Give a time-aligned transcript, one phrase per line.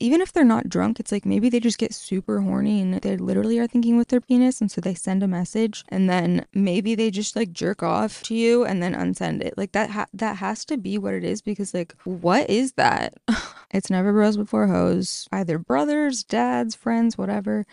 [0.00, 3.16] even if they're not drunk, it's like maybe they just get super horny and they
[3.16, 4.60] literally are thinking with their penis.
[4.60, 8.34] And so they send a message and then maybe they just like jerk off to
[8.34, 9.54] you and then unsend it.
[9.56, 13.14] Like that, ha- that has to be what it is because like, what is that?
[13.70, 17.66] it's never bros before hoes, either brothers, dads, friends, whatever.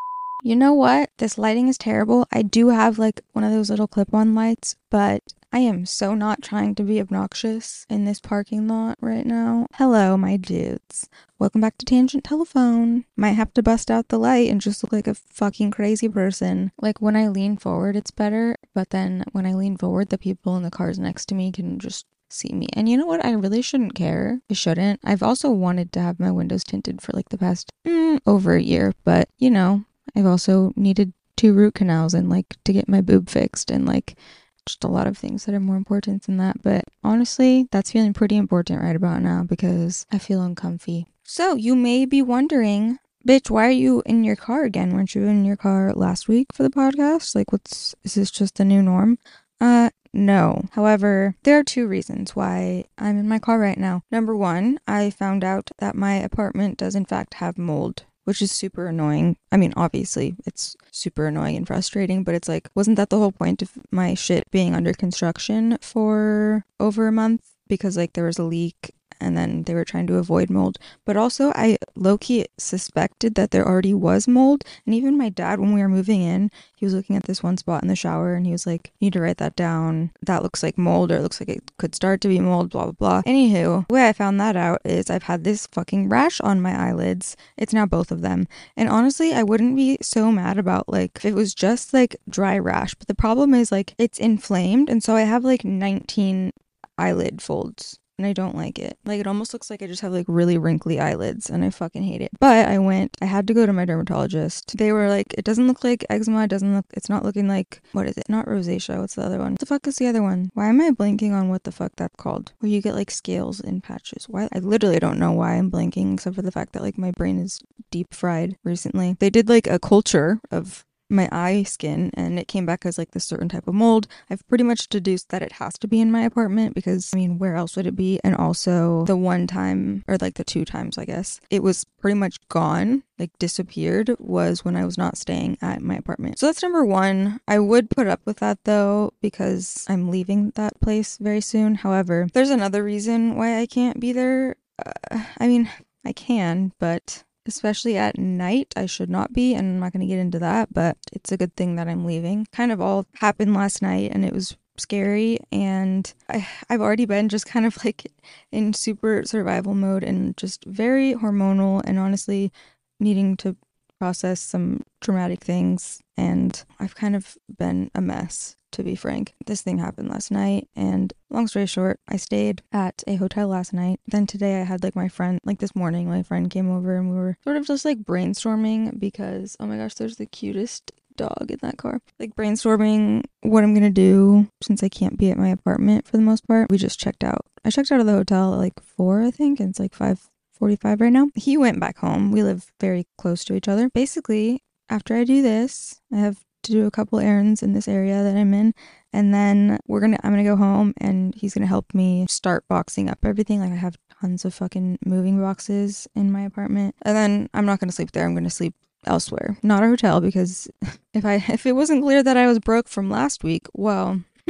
[0.44, 1.10] You know what?
[1.18, 2.28] This lighting is terrible.
[2.32, 5.24] I do have like one of those little clip on lights, but
[5.56, 9.68] I am so not trying to be obnoxious in this parking lot right now.
[9.76, 11.08] Hello, my dudes.
[11.40, 13.06] Welcome back to Tangent Telephone.
[13.16, 16.74] Might have to bust out the light and just look like a fucking crazy person.
[16.82, 20.58] Like when I lean forward, it's better, but then when I lean forward, the people
[20.58, 22.68] in the cars next to me can just see me.
[22.74, 23.24] And you know what?
[23.24, 24.42] I really shouldn't care.
[24.52, 25.00] I shouldn't.
[25.06, 28.62] I've also wanted to have my windows tinted for like the past mm, over a
[28.62, 29.86] year, but you know,
[30.18, 34.18] I've also needed two root canals and like to get my boob fixed and like
[34.66, 36.62] just a lot of things that are more important than that.
[36.62, 41.08] But honestly, that's feeling pretty important right about now because I feel uncomfy.
[41.24, 44.94] So you may be wondering, bitch, why are you in your car again?
[44.94, 47.36] Weren't you in your car last week for the podcast?
[47.36, 49.18] Like, what's is this just the new norm?
[49.60, 50.64] Uh, no.
[50.72, 54.04] However, there are two reasons why I'm in my car right now.
[54.12, 58.52] Number one, I found out that my apartment does in fact have mold which is
[58.52, 59.38] super annoying.
[59.52, 63.32] I mean, obviously, it's super annoying and frustrating, but it's like, wasn't that the whole
[63.32, 67.44] point of my shit being under construction for over a month?
[67.68, 70.78] Because, like, there was a leak and then they were trying to avoid mold.
[71.06, 74.64] But also, I low key suspected that there already was mold.
[74.86, 77.58] And even my dad, when we were moving in, he was looking at this one
[77.58, 80.12] spot in the shower and he was like, You need to write that down.
[80.22, 82.84] That looks like mold or it looks like it could start to be mold, blah,
[82.84, 83.22] blah, blah.
[83.24, 86.90] Anywho, the way I found that out is I've had this fucking rash on my
[86.90, 87.36] eyelids.
[87.58, 88.48] It's now both of them.
[88.76, 92.58] And honestly, I wouldn't be so mad about like if it was just like dry
[92.58, 92.96] rash.
[92.96, 94.90] But the problem is like it's inflamed.
[94.90, 96.52] And so I have like 19
[96.98, 98.98] eyelid folds and I don't like it.
[99.06, 102.04] Like it almost looks like I just have like really wrinkly eyelids and I fucking
[102.04, 102.32] hate it.
[102.40, 104.78] But I went, I had to go to my dermatologist.
[104.78, 107.82] They were like, it doesn't look like eczema, it doesn't look it's not looking like
[107.92, 108.30] what is it?
[108.30, 109.52] Not rosacea, what's the other one?
[109.52, 110.52] What the fuck is the other one?
[110.54, 112.54] Why am I blanking on what the fuck that's called?
[112.60, 114.26] Where you get like scales in patches.
[114.30, 117.12] Why I literally don't know why I'm blanking except for the fact that like my
[117.12, 117.60] brain is
[117.92, 119.16] deep fried recently.
[119.20, 123.12] They did like a culture of my eye skin and it came back as like
[123.12, 124.08] this certain type of mold.
[124.30, 127.38] I've pretty much deduced that it has to be in my apartment because I mean,
[127.38, 128.20] where else would it be?
[128.24, 132.18] And also the one time or like the two times, I guess, it was pretty
[132.18, 136.40] much gone, like disappeared was when I was not staying at my apartment.
[136.40, 137.40] So that's number 1.
[137.48, 141.76] I would put up with that though because I'm leaving that place very soon.
[141.76, 144.56] However, there's another reason why I can't be there.
[144.84, 145.70] Uh, I mean,
[146.06, 148.74] I can, but especially at night.
[148.76, 151.38] I should not be, and I'm not going to get into that, but it's a
[151.38, 152.48] good thing that I'm leaving.
[152.52, 157.30] Kind of all happened last night, and it was scary and I, i've already been
[157.30, 158.12] just kind of like
[158.52, 162.52] in super survival mode and just very hormonal and honestly
[163.00, 163.56] needing to
[164.00, 169.34] process some traumatic things and i've kind of been a mess to be frank.
[169.46, 173.74] This thing happened last night, and long story short, I stayed at a hotel last
[173.74, 174.00] night.
[174.08, 177.10] Then today, I had like my friend, like this morning, my friend came over and
[177.10, 181.48] we were sort of just like brainstorming because, oh my gosh, there's the cutest dog
[181.50, 182.02] in that car.
[182.20, 186.24] Like brainstorming what I'm gonna do since I can't be at my apartment for the
[186.24, 186.70] most part.
[186.70, 187.46] We just checked out.
[187.64, 190.28] I checked out of the hotel at like four, I think, and it's like five
[190.56, 191.28] 45 right now.
[191.36, 192.32] He went back home.
[192.32, 193.90] We live very close to each other.
[193.90, 198.24] Basically, after I do this, I have to do a couple errands in this area
[198.24, 198.74] that I'm in.
[199.14, 203.10] And then we're gonna I'm gonna go home and he's gonna help me start boxing
[203.10, 203.60] up everything.
[203.60, 206.96] Like I have tons of fucking moving boxes in my apartment.
[207.04, 208.26] And then I'm not gonna sleep there.
[208.26, 208.76] I'm gonna sleep
[209.06, 209.58] elsewhere.
[209.64, 210.68] Not a hotel because
[211.14, 214.22] if I if it wasn't clear that I was broke from last week, well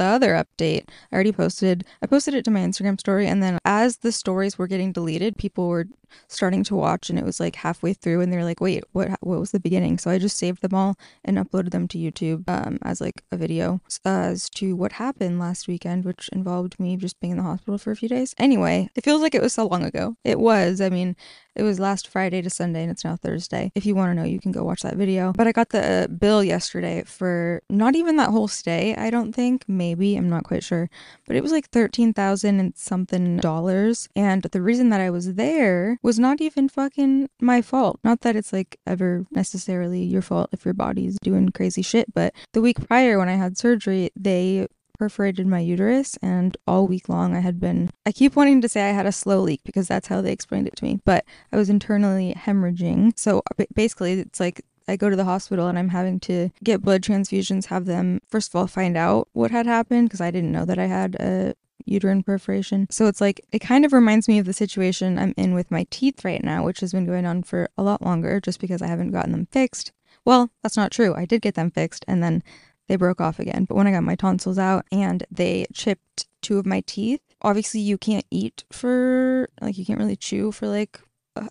[0.00, 1.84] the other update I already posted.
[2.02, 5.36] I posted it to my Instagram story, and then as the stories were getting deleted,
[5.36, 5.86] people were
[6.28, 9.10] starting to watch, and it was like halfway through, and they're like, "Wait, what?
[9.20, 12.48] What was the beginning?" So I just saved them all and uploaded them to YouTube
[12.48, 17.20] um, as like a video as to what happened last weekend, which involved me just
[17.20, 18.34] being in the hospital for a few days.
[18.38, 20.16] Anyway, it feels like it was so long ago.
[20.24, 20.80] It was.
[20.80, 21.16] I mean,
[21.56, 23.72] it was last Friday to Sunday, and it's now Thursday.
[23.74, 25.32] If you want to know, you can go watch that video.
[25.32, 28.94] But I got the bill yesterday for not even that whole stay.
[28.96, 29.64] I don't think.
[29.68, 30.88] Maybe I'm not quite sure,
[31.26, 34.08] but it was like thirteen thousand and something dollars.
[34.16, 38.00] And the reason that I was there was not even fucking my fault.
[38.04, 42.34] Not that it's like ever necessarily your fault if your body's doing crazy shit, but
[42.52, 44.66] the week prior when I had surgery, they
[44.98, 48.86] perforated my uterus and all week long I had been I keep wanting to say
[48.86, 51.56] I had a slow leak because that's how they explained it to me, but I
[51.56, 53.18] was internally hemorrhaging.
[53.18, 56.82] So uh, basically it's like I go to the hospital and I'm having to get
[56.82, 60.52] blood transfusions, have them first of all find out what had happened because I didn't
[60.52, 61.54] know that I had a
[61.90, 62.86] uterine perforation.
[62.90, 65.86] So it's like, it kind of reminds me of the situation I'm in with my
[65.90, 68.86] teeth right now, which has been going on for a lot longer just because I
[68.86, 69.92] haven't gotten them fixed.
[70.24, 71.14] Well, that's not true.
[71.14, 72.42] I did get them fixed and then
[72.88, 73.64] they broke off again.
[73.64, 77.80] But when I got my tonsils out and they chipped two of my teeth, obviously
[77.80, 81.00] you can't eat for, like, you can't really chew for like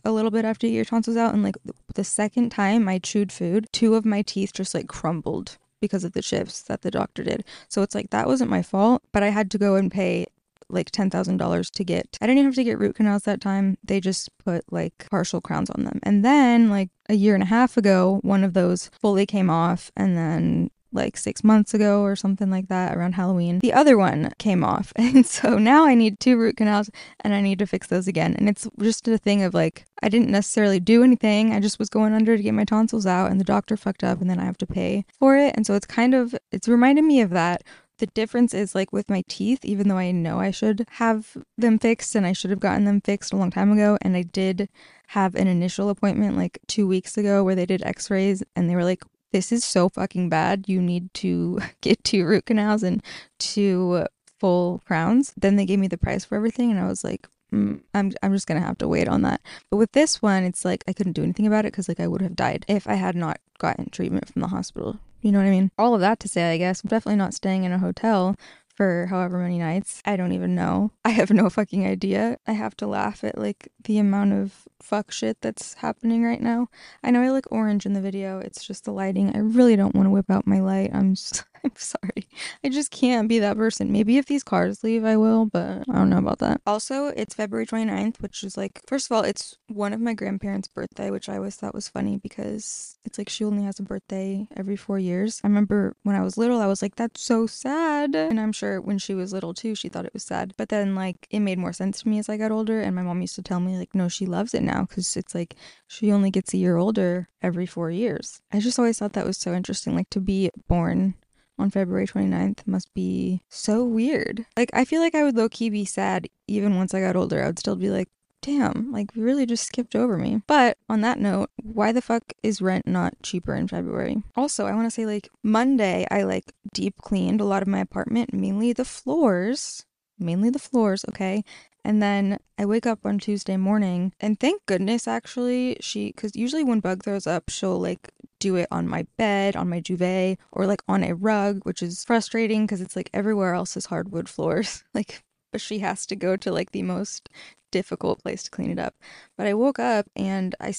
[0.03, 1.33] a little bit after you get your tonsils out.
[1.33, 1.55] And like
[1.95, 6.13] the second time I chewed food, two of my teeth just like crumbled because of
[6.13, 7.43] the chips that the doctor did.
[7.67, 10.27] So it's like that wasn't my fault, but I had to go and pay
[10.69, 12.17] like $10,000 to get.
[12.21, 13.77] I didn't even have to get root canals that time.
[13.83, 15.99] They just put like partial crowns on them.
[16.03, 19.91] And then like a year and a half ago, one of those fully came off
[19.97, 23.59] and then like six months ago or something like that around Halloween.
[23.59, 24.93] The other one came off.
[25.09, 26.91] And so now I need two root canals
[27.21, 28.35] and I need to fix those again.
[28.35, 31.51] And it's just a thing of like, I didn't necessarily do anything.
[31.51, 34.21] I just was going under to get my tonsils out and the doctor fucked up
[34.21, 35.55] and then I have to pay for it.
[35.55, 37.63] And so it's kind of, it's reminded me of that.
[37.97, 41.79] The difference is like with my teeth, even though I know I should have them
[41.79, 43.97] fixed and I should have gotten them fixed a long time ago.
[44.01, 44.69] And I did
[45.07, 48.75] have an initial appointment like two weeks ago where they did x rays and they
[48.75, 50.65] were like, this is so fucking bad.
[50.67, 53.03] You need to get two root canals and
[53.37, 54.05] two
[54.39, 55.33] full crowns.
[55.37, 58.33] Then they gave me the price for everything, and I was like, mm, I'm I'm
[58.33, 59.41] just gonna have to wait on that.
[59.69, 62.07] But with this one, it's like I couldn't do anything about it because like I
[62.07, 64.99] would have died if I had not gotten treatment from the hospital.
[65.21, 65.71] You know what I mean?
[65.77, 68.37] All of that to say, I guess I'm definitely not staying in a hotel
[68.79, 70.01] for however many nights.
[70.05, 70.93] I don't even know.
[71.03, 72.37] I have no fucking idea.
[72.47, 76.69] I have to laugh at like the amount of fuck shit that's happening right now.
[77.03, 78.39] I know I look orange in the video.
[78.39, 79.35] It's just the lighting.
[79.35, 80.91] I really don't want to whip out my light.
[80.93, 82.27] I'm just, I'm sorry.
[82.63, 83.91] I just can't be that person.
[83.91, 86.61] Maybe if these cars leave, I will, but I don't know about that.
[86.65, 90.67] Also, it's February 29th, which is like, first of all, it's one of my grandparents'
[90.67, 94.47] birthday, which I always thought was funny because it's like she only has a birthday
[94.55, 95.41] every four years.
[95.43, 98.15] I remember when I was little, I was like, that's so sad.
[98.15, 100.53] And I'm sure when she was little too, she thought it was sad.
[100.57, 102.81] But then, like, it made more sense to me as I got older.
[102.81, 105.35] And my mom used to tell me, like, no, she loves it now because it's
[105.35, 105.55] like
[105.87, 108.41] she only gets a year older every four years.
[108.51, 109.95] I just always thought that was so interesting.
[109.95, 111.15] Like, to be born
[111.59, 114.45] on February 29th must be so weird.
[114.57, 117.43] Like, I feel like I would low key be sad even once I got older.
[117.43, 118.07] I would still be like,
[118.41, 120.41] damn, like, really just skipped over me.
[120.47, 124.23] But on that note, why the fuck is rent not cheaper in February?
[124.35, 127.79] Also, I want to say, like, Monday, I like deep cleaned a lot of my
[127.79, 129.85] apartment, mainly the floors.
[130.21, 131.45] Mainly the floors, okay?
[131.83, 136.63] And then I wake up on Tuesday morning, and thank goodness, actually, she, because usually
[136.63, 140.67] when Bug throws up, she'll like do it on my bed, on my duvet, or
[140.67, 144.83] like on a rug, which is frustrating because it's like everywhere else is hardwood floors.
[144.93, 147.29] like, but she has to go to like the most
[147.71, 148.95] difficult place to clean it up.
[149.37, 150.73] But I woke up and I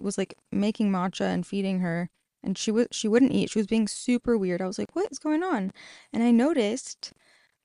[0.00, 2.08] was like making matcha and feeding her,
[2.42, 3.50] and she was she wouldn't eat.
[3.50, 4.62] She was being super weird.
[4.62, 5.72] I was like, "What is going on?"
[6.12, 7.12] And I noticed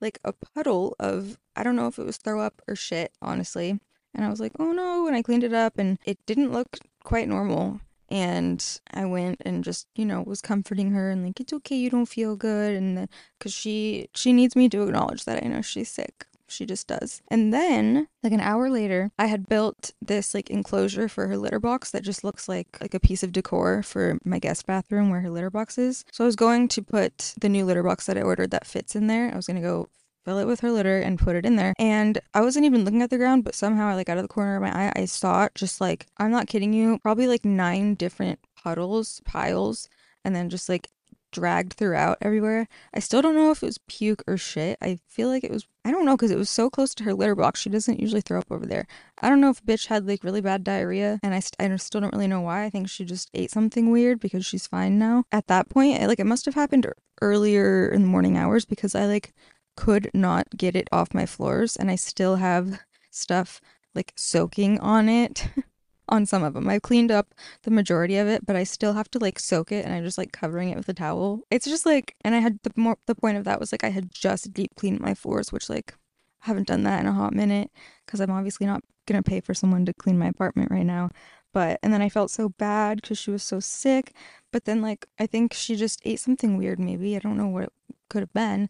[0.02, 3.78] like a puddle of I don't know if it was throw up or shit, honestly.
[4.14, 6.78] And I was like, "Oh no!" And I cleaned it up, and it didn't look
[7.04, 7.80] quite normal.
[8.10, 8.62] And
[8.92, 12.04] I went and just, you know, was comforting her and like, it's okay, you don't
[12.04, 13.08] feel good, and
[13.38, 17.22] because she she needs me to acknowledge that I know she's sick she just does.
[17.28, 21.60] And then, like an hour later, I had built this like enclosure for her litter
[21.60, 25.20] box that just looks like like a piece of decor for my guest bathroom where
[25.20, 26.04] her litter box is.
[26.12, 28.94] So I was going to put the new litter box that I ordered that fits
[28.94, 29.32] in there.
[29.32, 29.88] I was going to go
[30.24, 31.74] fill it with her litter and put it in there.
[31.78, 34.28] And I wasn't even looking at the ground, but somehow I like out of the
[34.28, 37.94] corner of my eye, I saw just like I'm not kidding you, probably like nine
[37.94, 39.88] different puddles, piles,
[40.24, 40.88] and then just like
[41.32, 42.68] dragged throughout everywhere.
[42.94, 44.78] I still don't know if it was puke or shit.
[44.80, 47.14] I feel like it was, I don't know, because it was so close to her
[47.14, 47.60] litter box.
[47.60, 48.86] She doesn't usually throw up over there.
[49.20, 52.00] I don't know if bitch had like really bad diarrhea, and I, st- I still
[52.00, 52.64] don't really know why.
[52.64, 55.24] I think she just ate something weird because she's fine now.
[55.32, 56.86] At that point, I, like it must have happened
[57.20, 59.32] earlier in the morning hours because I like
[59.76, 63.60] could not get it off my floors, and I still have stuff
[63.94, 65.48] like soaking on it.
[66.12, 66.68] on some of them.
[66.68, 69.84] I've cleaned up the majority of it, but I still have to like soak it
[69.84, 71.40] and I'm just like covering it with a towel.
[71.50, 73.88] It's just like and I had the more the point of that was like I
[73.88, 75.94] had just deep cleaned my floors, which like
[76.42, 77.70] I haven't done that in a hot minute
[78.04, 81.10] because I'm obviously not going to pay for someone to clean my apartment right now.
[81.54, 84.14] But and then I felt so bad cuz she was so sick,
[84.52, 87.16] but then like I think she just ate something weird maybe.
[87.16, 87.72] I don't know what it
[88.10, 88.68] could have been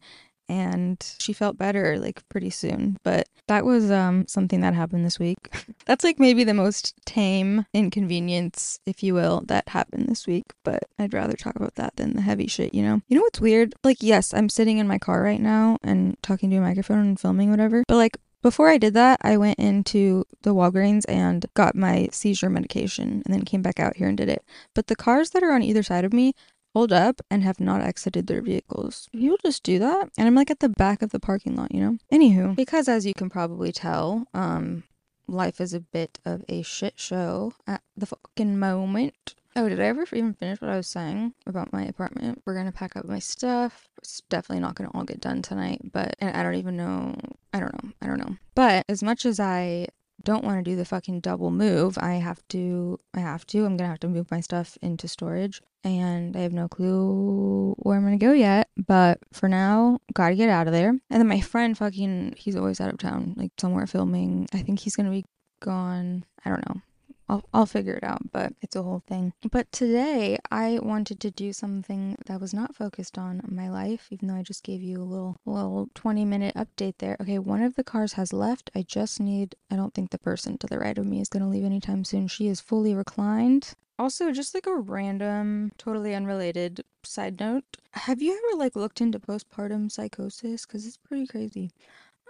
[0.52, 2.98] and she felt better like pretty soon.
[3.02, 5.38] But that was um something that happened this week.
[5.86, 10.84] That's like maybe the most tame inconvenience, if you will, that happened this week, but
[10.98, 13.00] I'd rather talk about that than the heavy shit, you know?
[13.08, 13.74] You know what's weird?
[13.82, 17.18] Like yes, I'm sitting in my car right now and talking to a microphone and
[17.18, 17.82] filming whatever.
[17.88, 22.50] But like before I did that, I went into the Walgreens and got my seizure
[22.50, 24.44] medication and then came back out here and did it.
[24.74, 26.34] But the cars that are on either side of me
[26.72, 29.08] pulled up and have not exited their vehicles.
[29.12, 30.10] You'll just do that.
[30.16, 31.98] And I'm like at the back of the parking lot, you know?
[32.12, 34.84] Anywho, because as you can probably tell, um,
[35.26, 39.34] life is a bit of a shit show at the fucking moment.
[39.54, 42.42] Oh, did I ever even finish what I was saying about my apartment?
[42.46, 43.88] We're gonna pack up my stuff.
[43.98, 47.14] It's definitely not gonna all get done tonight, but and I don't even know.
[47.52, 47.90] I don't know.
[48.00, 48.36] I don't know.
[48.54, 49.88] But as much as I
[50.24, 52.98] don't want to do the fucking double move, I have to.
[53.14, 53.64] I have to.
[53.64, 57.96] I'm gonna have to move my stuff into storage, and I have no clue where
[57.96, 58.68] I'm gonna go yet.
[58.76, 60.90] But for now, gotta get out of there.
[60.90, 64.48] And then my friend, fucking, he's always out of town, like somewhere filming.
[64.52, 65.24] I think he's gonna be
[65.60, 66.24] gone.
[66.44, 66.82] I don't know.
[67.28, 69.32] I'll, I'll figure it out, but it's a whole thing.
[69.50, 74.28] But today I wanted to do something that was not focused on my life, even
[74.28, 77.16] though I just gave you a little little 20 minute update there.
[77.20, 78.70] Okay, one of the cars has left.
[78.74, 81.42] I just need I don't think the person to the right of me is going
[81.42, 82.28] to leave anytime soon.
[82.28, 83.74] She is fully reclined.
[83.98, 87.76] Also, just like a random, totally unrelated side note.
[87.92, 91.70] Have you ever like looked into postpartum psychosis cuz it's pretty crazy.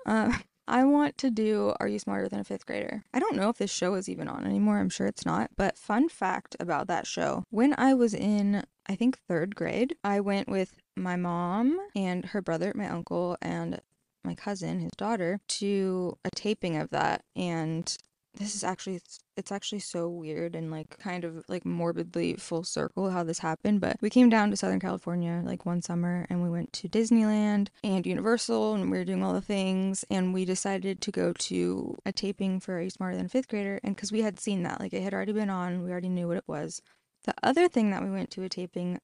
[0.06, 3.02] Uh I want to do Are You Smarter Than a Fifth Grader?
[3.12, 4.78] I don't know if this show is even on anymore.
[4.78, 5.50] I'm sure it's not.
[5.56, 10.20] But fun fact about that show when I was in, I think, third grade, I
[10.20, 13.80] went with my mom and her brother, my uncle, and
[14.24, 17.24] my cousin, his daughter, to a taping of that.
[17.34, 17.94] And
[18.38, 19.00] this is actually
[19.36, 23.80] it's actually so weird and like kind of like morbidly full circle how this happened
[23.80, 27.68] but we came down to southern california like one summer and we went to disneyland
[27.84, 31.96] and universal and we were doing all the things and we decided to go to
[32.06, 34.92] a taping for a smarter than fifth grader and because we had seen that like
[34.92, 36.82] it had already been on we already knew what it was.
[37.24, 38.98] The other thing that we went to a taping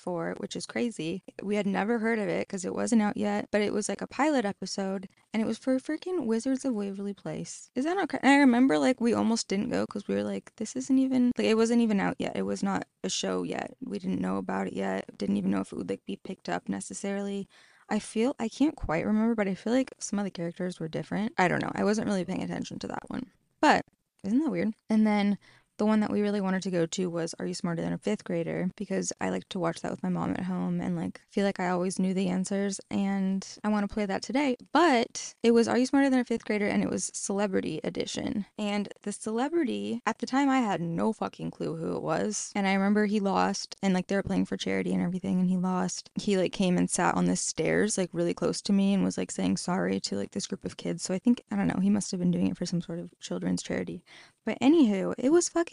[0.00, 1.22] for, which is crazy.
[1.42, 4.00] We had never heard of it because it wasn't out yet, but it was like
[4.00, 7.70] a pilot episode and it was for freaking Wizards of Waverly Place.
[7.74, 8.18] Is that okay?
[8.22, 11.32] And I remember like we almost didn't go because we were like, this isn't even,
[11.36, 12.32] like, it wasn't even out yet.
[12.34, 13.76] It was not a show yet.
[13.84, 15.04] We didn't know about it yet.
[15.16, 17.48] Didn't even know if it would like be picked up necessarily.
[17.88, 20.88] I feel, I can't quite remember, but I feel like some of the characters were
[20.88, 21.32] different.
[21.36, 21.72] I don't know.
[21.74, 23.26] I wasn't really paying attention to that one.
[23.60, 23.84] But
[24.24, 24.74] isn't that weird?
[24.88, 25.38] And then
[25.80, 27.98] the one that we really wanted to go to was Are You Smarter Than a
[27.98, 28.70] Fifth Grader?
[28.76, 31.58] Because I like to watch that with my mom at home and like feel like
[31.58, 34.58] I always knew the answers and I want to play that today.
[34.74, 36.66] But it was Are You Smarter Than a Fifth Grader?
[36.66, 38.44] and it was Celebrity Edition.
[38.58, 42.52] And the celebrity, at the time I had no fucking clue who it was.
[42.54, 45.48] And I remember he lost and like they were playing for charity and everything and
[45.48, 46.10] he lost.
[46.14, 49.16] He like came and sat on the stairs like really close to me and was
[49.16, 51.02] like saying sorry to like this group of kids.
[51.04, 52.98] So I think I don't know, he must have been doing it for some sort
[52.98, 54.04] of children's charity.
[54.44, 55.69] But anywho, it was fucking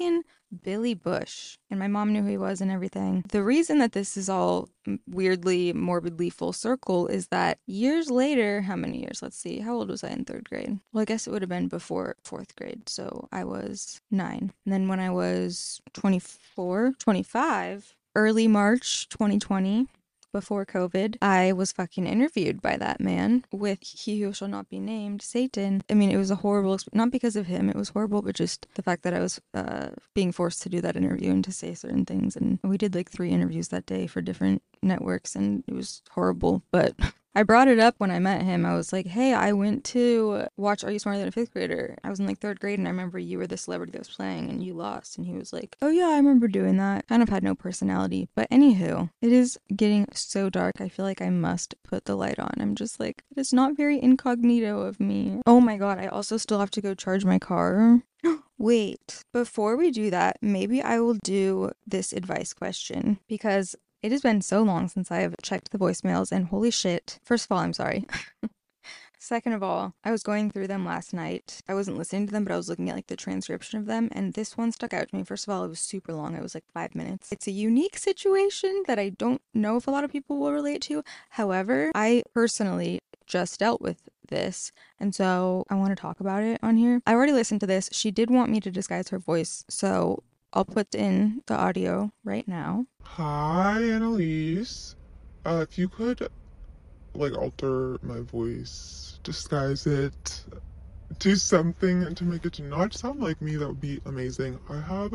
[0.64, 1.58] Billy Bush.
[1.70, 3.24] And my mom knew who he was and everything.
[3.30, 4.70] The reason that this is all
[5.08, 9.22] weirdly, morbidly full circle is that years later, how many years?
[9.22, 10.80] Let's see, how old was I in third grade?
[10.94, 12.88] Well, I guess it would have been before fourth grade.
[12.88, 14.54] So I was nine.
[14.66, 19.88] And then when I was 24, 25, early March 2020,
[20.38, 24.80] before COVID, I was fucking interviewed by that man with He Who Shall Not Be
[24.80, 25.82] Named, Satan.
[25.90, 28.68] I mean, it was a horrible, not because of him, it was horrible, but just
[28.76, 31.74] the fact that I was uh, being forced to do that interview and to say
[31.74, 32.36] certain things.
[32.36, 36.62] And we did like three interviews that day for different networks, and it was horrible,
[36.72, 36.94] but.
[37.38, 38.66] I brought it up when I met him.
[38.66, 41.96] I was like, hey, I went to watch Are You Smarter Than a Fifth Grader?
[42.04, 44.10] I was in like third grade and I remember you were the celebrity that was
[44.10, 45.20] playing and you lost.
[45.20, 47.06] And he was like, oh yeah, I remember doing that.
[47.08, 48.28] Kind of had no personality.
[48.36, 50.82] But anywho, it is getting so dark.
[50.82, 52.54] I feel like I must put the light on.
[52.60, 55.40] I'm just like, it's not very incognito of me.
[55.46, 58.02] Oh my god, I also still have to go charge my car.
[58.58, 64.22] Wait, before we do that, maybe I will do this advice question because it has
[64.22, 67.20] been so long since I have checked the voicemails, and holy shit.
[67.24, 68.06] First of all, I'm sorry.
[69.20, 71.62] Second of all, I was going through them last night.
[71.68, 74.10] I wasn't listening to them, but I was looking at like the transcription of them,
[74.12, 75.24] and this one stuck out to me.
[75.24, 76.36] First of all, it was super long.
[76.36, 77.32] It was like five minutes.
[77.32, 80.82] It's a unique situation that I don't know if a lot of people will relate
[80.84, 81.04] to.
[81.32, 86.60] However, I personally just dealt with this, and so I want to talk about it
[86.62, 87.02] on here.
[87.08, 87.90] I already listened to this.
[87.92, 90.24] She did want me to disguise her voice, so
[90.54, 92.88] I'll put in the audio right now.
[93.04, 94.96] Hi, Annalise.
[95.46, 96.28] Uh, if you could,
[97.16, 100.46] like, alter my voice, disguise it,
[101.20, 104.60] do something to make it to not sound like me, that would be amazing.
[104.70, 105.14] I have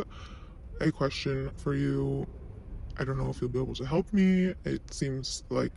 [0.80, 2.26] a question for you.
[2.98, 4.54] I don't know if you'll be able to help me.
[4.64, 5.72] It seems like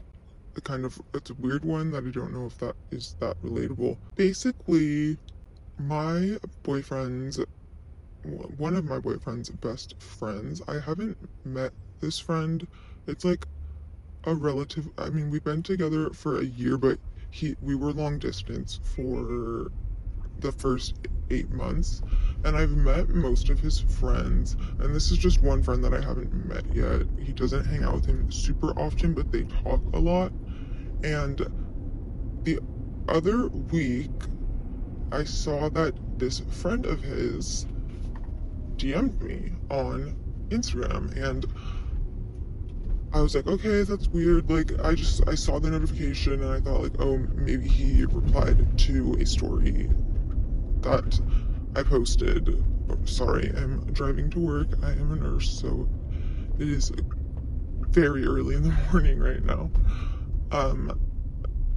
[0.58, 3.42] a kind of it's a weird one that I don't know if that is that
[3.44, 3.98] relatable.
[4.16, 5.20] Basically,
[5.80, 7.40] my boyfriend's
[8.58, 10.62] one of my boyfriend's best friends.
[10.68, 12.66] I haven't met this friend.
[13.08, 13.46] It's like
[14.26, 14.90] a relative.
[14.98, 16.98] I mean, we've been together for a year, but
[17.32, 19.72] he we were long distance for
[20.40, 20.96] the first
[21.30, 22.02] eight months,
[22.44, 24.56] and I've met most of his friends.
[24.80, 27.04] And this is just one friend that I haven't met yet.
[27.20, 30.32] He doesn't hang out with him super often, but they talk a lot.
[31.04, 31.46] And
[32.44, 32.60] the
[33.08, 34.12] other week,
[35.12, 37.68] I saw that this friend of his
[38.78, 40.16] DM'd me on
[40.50, 41.46] Instagram, and
[43.14, 44.50] I was like, okay, that's weird.
[44.50, 48.78] Like, I just I saw the notification and I thought like, oh, maybe he replied
[48.80, 49.90] to a story
[50.82, 51.20] that
[51.76, 52.64] I posted.
[52.90, 54.68] Oh, sorry, I'm driving to work.
[54.84, 55.88] I am a nurse, so
[56.60, 56.92] it is
[57.90, 59.70] very early in the morning right now.
[60.52, 61.00] Um.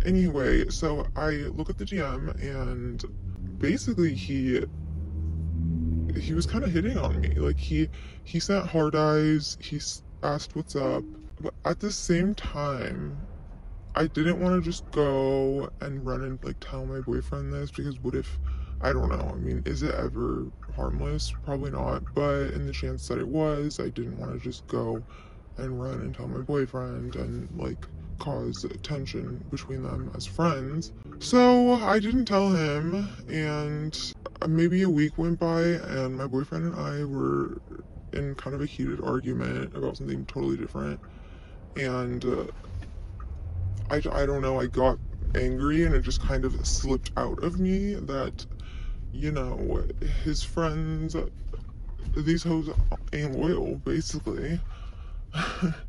[0.04, 3.04] Anyway, so I look at the DM and
[3.58, 4.64] basically he
[6.20, 7.34] he was kind of hitting on me.
[7.34, 7.88] Like he
[8.24, 9.56] he sent hard eyes.
[9.60, 9.80] He
[10.22, 11.04] asked what's up
[11.40, 13.16] but at the same time,
[13.94, 17.98] I didn't want to just go and run and like tell my boyfriend this because
[18.00, 18.38] what if
[18.80, 19.32] I don't know.
[19.32, 20.46] I mean, is it ever
[20.76, 21.32] harmless?
[21.44, 22.02] Probably not.
[22.14, 25.02] But in the chance that it was, I didn't want to just go
[25.56, 27.86] and run and tell my boyfriend and like
[28.18, 30.92] cause tension between them as friends.
[31.18, 34.12] So I didn't tell him, and
[34.46, 37.58] maybe a week went by, and my boyfriend and I were
[38.12, 41.00] in kind of a heated argument about something totally different
[41.78, 42.44] and uh,
[43.90, 44.98] I, I don't know, I got
[45.34, 48.44] angry and it just kind of slipped out of me that,
[49.12, 49.84] you know,
[50.24, 51.16] his friends,
[52.16, 52.70] these hoes
[53.12, 54.60] ain't loyal, basically.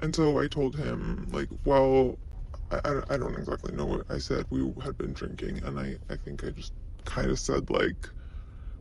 [0.00, 2.18] and so I told him, like, well,
[2.70, 4.46] I, I don't exactly know what I said.
[4.50, 6.72] We had been drinking, and I, I think I just
[7.04, 8.08] kind of said, like,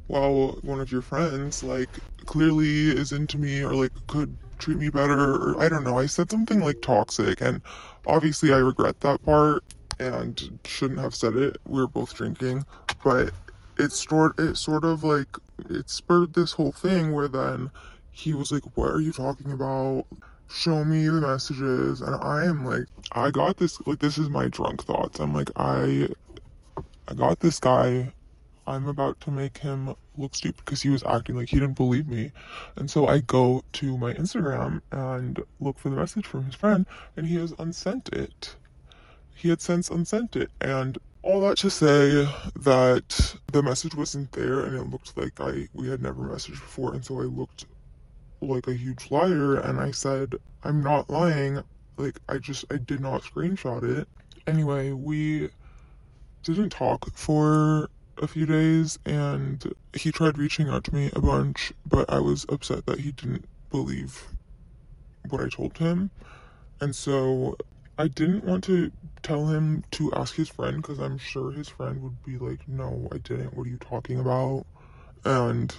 [0.08, 1.90] well, one of your friends, like,
[2.26, 5.98] clearly is into me or, like, could treat me better or I don't know.
[5.98, 7.62] I said something like toxic and
[8.06, 9.64] obviously I regret that part
[10.00, 11.58] and shouldn't have said it.
[11.66, 12.66] We were both drinking,
[13.04, 13.32] but
[13.78, 15.30] it sort it sort of like
[15.70, 17.72] it spurred this whole thing where then
[18.12, 20.06] he was like, "What are you talking about?
[20.50, 23.80] Show me the messages." And I am like, "I got this.
[23.86, 25.20] Like this is my drunk thoughts.
[25.20, 26.10] I'm like, I
[27.08, 28.14] I got this guy
[28.70, 32.08] I'm about to make him look stupid because he was acting like he didn't believe
[32.08, 32.32] me.
[32.76, 36.86] And so I go to my Instagram and look for the message from his friend,
[37.18, 38.56] and he has unsent it.
[39.34, 40.52] He had since unsent it.
[40.62, 45.68] And all that to say that the message wasn't there and it looked like I
[45.74, 47.66] we had never messaged before and so I looked
[48.42, 51.64] like a huge liar and I said I'm not lying
[51.98, 54.08] like I just I did not screenshot it
[54.48, 55.50] anyway we
[56.44, 57.90] didn't talk for
[58.22, 62.46] a few days and he tried reaching out to me a bunch, but I was
[62.50, 64.28] upset that he didn't believe
[65.30, 66.12] what I told him.
[66.82, 67.58] And so
[67.98, 68.92] I didn't want to
[69.24, 73.08] tell him to ask his friend because I'm sure his friend would be like, No,
[73.12, 73.56] I didn't.
[73.56, 74.66] What are you talking about?
[75.26, 75.74] And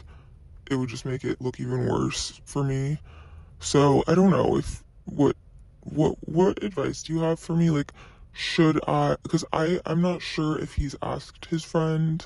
[0.70, 2.98] it would just make it look even worse for me.
[3.58, 5.36] So I don't know if what
[5.82, 7.70] what what advice do you have for me?
[7.70, 7.92] Like
[8.32, 12.24] should I because I I'm not sure if he's asked his friend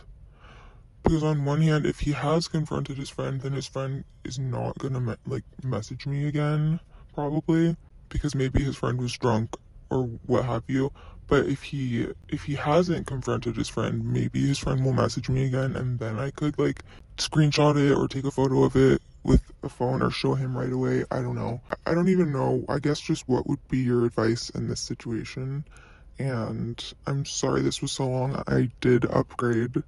[1.02, 4.78] because on one hand if he has confronted his friend then his friend is not
[4.78, 6.80] gonna me- like message me again
[7.14, 7.76] probably
[8.08, 9.56] because maybe his friend was drunk
[9.90, 10.90] or what have you
[11.26, 15.44] but if he if he hasn't confronted his friend maybe his friend will message me
[15.46, 16.82] again and then i could like
[17.16, 20.72] screenshot it or take a photo of it with a phone or show him right
[20.72, 24.04] away i don't know i don't even know i guess just what would be your
[24.04, 25.64] advice in this situation
[26.18, 28.42] and I'm sorry this was so long.
[28.46, 29.82] I did upgrade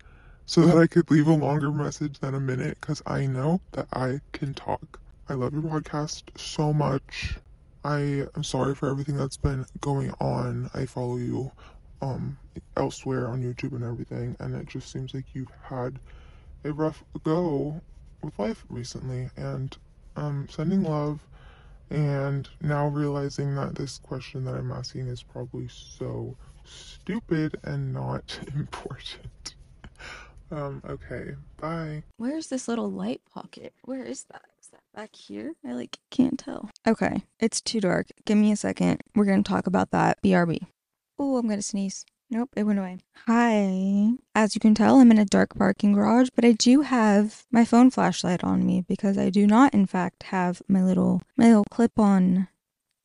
[0.46, 3.86] so that I could leave a longer message than a minute because I know that
[3.92, 5.00] I can talk.
[5.28, 7.38] I love your podcast so much.
[7.86, 10.68] I am sorry for everything that's been going on.
[10.74, 11.52] I follow you
[12.02, 12.36] um
[12.76, 16.00] elsewhere on YouTube and everything and it just seems like you've had
[16.64, 17.80] a rough go
[18.22, 19.76] with life recently and
[20.16, 21.20] um sending love
[21.90, 28.36] and now realizing that this question that I'm asking is probably so stupid and not
[28.56, 29.54] important.
[30.50, 32.02] um, okay, bye.
[32.16, 33.72] Where's this little light pocket?
[33.84, 34.42] Where is that?
[34.55, 34.55] Is that
[34.96, 35.52] back here?
[35.64, 36.70] I like can't tell.
[36.88, 38.06] Okay, it's too dark.
[38.24, 39.02] Give me a second.
[39.14, 40.20] We're gonna talk about that.
[40.22, 40.66] BRB.
[41.18, 42.04] Oh, I'm gonna sneeze.
[42.30, 42.98] Nope, it went away.
[43.28, 44.12] Hi.
[44.34, 47.64] As you can tell, I'm in a dark parking garage, but I do have my
[47.64, 51.64] phone flashlight on me because I do not, in fact, have my little my little
[51.70, 52.48] clip-on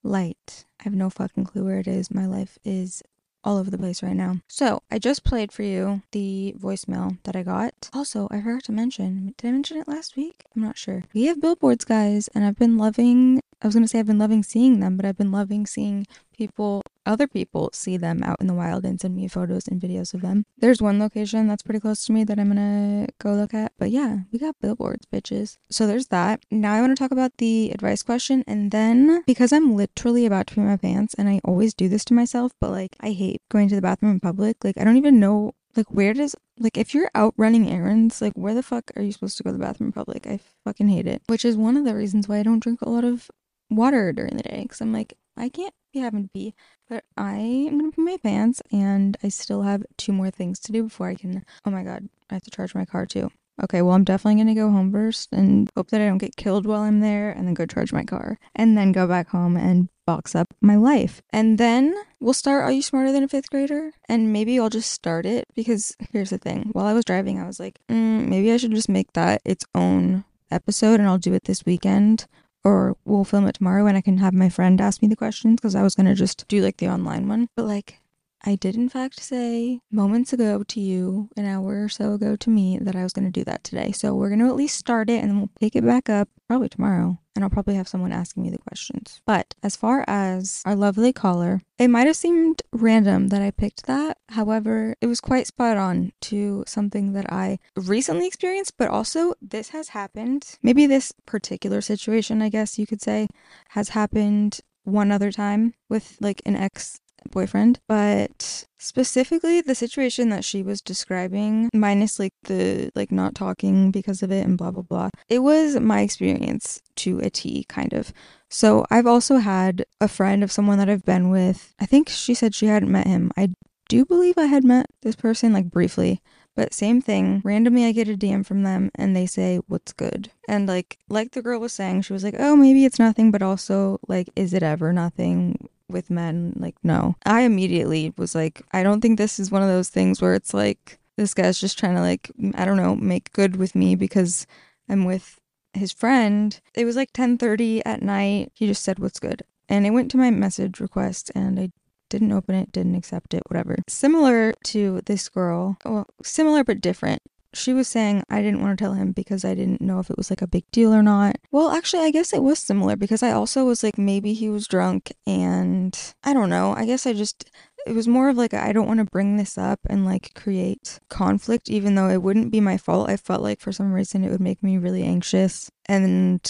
[0.01, 0.65] light.
[0.79, 2.09] I have no fucking clue where it is.
[2.09, 3.03] My life is
[3.43, 4.37] all over the place right now.
[4.47, 7.89] So, I just played for you the voicemail that I got.
[7.93, 10.45] Also, I forgot to mention, did I mention it last week?
[10.55, 11.03] I'm not sure.
[11.13, 14.19] We have billboards, guys, and I've been loving, I was going to say I've been
[14.19, 18.47] loving seeing them, but I've been loving seeing people other people see them out in
[18.47, 20.45] the wild and send me photos and videos of them.
[20.57, 23.73] There's one location that's pretty close to me that I'm gonna go look at.
[23.77, 25.57] But yeah, we got billboards, bitches.
[25.69, 26.45] So there's that.
[26.51, 28.43] Now I want to talk about the advice question.
[28.47, 32.05] And then because I'm literally about to pee my pants, and I always do this
[32.05, 34.63] to myself, but like I hate going to the bathroom in public.
[34.63, 38.33] Like I don't even know like where does like if you're out running errands like
[38.33, 40.89] where the fuck are you supposed to go to the bathroom in public i fucking
[40.89, 43.29] hate it which is one of the reasons why i don't drink a lot of
[43.71, 46.53] water during the day because i'm like i can't be having to pee
[46.89, 50.71] but i am gonna put my pants and i still have two more things to
[50.71, 53.31] do before i can oh my god i have to charge my car too
[53.61, 56.65] okay well i'm definitely gonna go home first and hope that i don't get killed
[56.65, 59.89] while i'm there and then go charge my car and then go back home and
[60.11, 61.21] box up my life.
[61.31, 63.93] And then we'll start Are You Smarter Than a Fifth Grader?
[64.09, 66.69] And maybe I'll just start it because here's the thing.
[66.73, 69.65] While I was driving, I was like, mm, maybe I should just make that its
[69.73, 72.25] own episode and I'll do it this weekend.
[72.63, 75.55] Or we'll film it tomorrow and I can have my friend ask me the questions
[75.55, 77.47] because I was going to just do like the online one.
[77.55, 78.00] But like,
[78.43, 82.49] I did, in fact, say moments ago to you, an hour or so ago to
[82.49, 83.91] me, that I was going to do that today.
[83.91, 86.29] So we're going to at least start it and then we'll pick it back up
[86.47, 87.17] probably tomorrow.
[87.35, 89.21] And I'll probably have someone asking me the questions.
[89.25, 93.85] But as far as our lovely caller, it might have seemed random that I picked
[93.85, 94.17] that.
[94.29, 99.69] However, it was quite spot on to something that I recently experienced, but also this
[99.69, 100.57] has happened.
[100.61, 103.27] Maybe this particular situation, I guess you could say,
[103.69, 110.43] has happened one other time with like an ex boyfriend, but specifically the situation that
[110.43, 114.83] she was describing, minus like the like not talking because of it and blah blah
[114.83, 115.09] blah.
[115.29, 118.11] It was my experience to a T kind of.
[118.49, 121.73] So I've also had a friend of someone that I've been with.
[121.79, 123.31] I think she said she hadn't met him.
[123.37, 123.49] I
[123.87, 126.21] do believe I had met this person like briefly.
[126.55, 130.31] But same thing, randomly I get a DM from them and they say, What's good?
[130.49, 133.41] And like like the girl was saying, she was like, Oh, maybe it's nothing, but
[133.41, 135.60] also like, is it ever nothing?
[135.91, 136.53] With men.
[136.55, 137.15] Like, no.
[137.25, 140.53] I immediately was like, I don't think this is one of those things where it's
[140.53, 144.47] like, this guy's just trying to, like, I don't know, make good with me because
[144.89, 145.39] I'm with
[145.73, 146.59] his friend.
[146.73, 148.51] It was like 10:30 at night.
[148.53, 151.71] He just said, "What's good?" And it went to my message request and I
[152.09, 153.77] didn't open it, didn't accept it, whatever.
[153.87, 157.21] Similar to this girl, well, similar but different
[157.53, 160.17] she was saying I didn't want to tell him because I didn't know if it
[160.17, 161.37] was like a big deal or not.
[161.51, 164.67] Well, actually, I guess it was similar because I also was like, maybe he was
[164.67, 166.73] drunk and I don't know.
[166.73, 167.49] I guess I just,
[167.85, 170.99] it was more of like, I don't want to bring this up and like create
[171.09, 173.09] conflict, even though it wouldn't be my fault.
[173.09, 175.69] I felt like for some reason it would make me really anxious.
[175.87, 176.41] And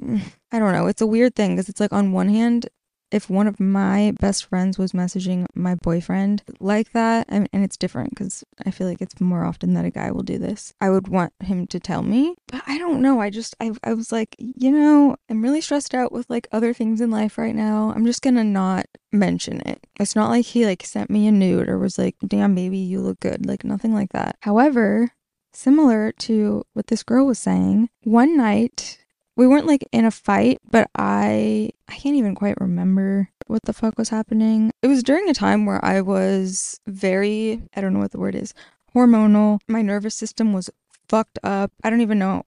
[0.00, 0.20] mm,
[0.52, 0.86] I don't know.
[0.86, 2.68] It's a weird thing because it's like, on one hand,
[3.10, 8.10] if one of my best friends was messaging my boyfriend like that, and, it's different
[8.10, 11.08] because I feel like it's more often that a guy will do this, I would
[11.08, 12.34] want him to tell me.
[12.46, 13.20] But I don't know.
[13.20, 16.72] I just, I, I was like, you know, I'm really stressed out with like other
[16.72, 17.92] things in life right now.
[17.94, 19.86] I'm just gonna not mention it.
[19.98, 23.00] It's not like he like sent me a nude or was like, damn, baby, you
[23.00, 23.44] look good.
[23.44, 24.36] Like nothing like that.
[24.40, 25.10] However,
[25.52, 28.99] similar to what this girl was saying, one night
[29.40, 33.72] we weren't like in a fight, but I I can't even quite remember what the
[33.72, 34.70] fuck was happening.
[34.82, 38.34] It was during a time where I was very I don't know what the word
[38.34, 38.52] is,
[38.94, 39.60] hormonal.
[39.66, 40.68] My nervous system was
[41.08, 41.72] fucked up.
[41.82, 42.44] I don't even know